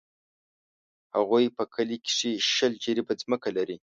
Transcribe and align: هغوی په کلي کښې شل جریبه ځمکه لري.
هغوی 1.15 1.45
په 1.57 1.63
کلي 1.73 1.97
کښې 2.07 2.31
شل 2.53 2.71
جریبه 2.83 3.13
ځمکه 3.21 3.49
لري. 3.57 3.77